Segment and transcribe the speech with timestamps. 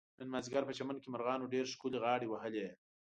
[0.19, 2.67] نن مازدیګر په چمن کې مرغانو ډېر ښکلې غاړې وهلې.